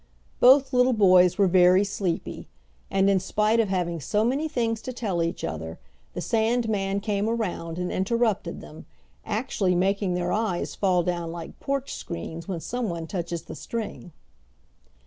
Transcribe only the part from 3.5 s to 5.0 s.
of having so many things to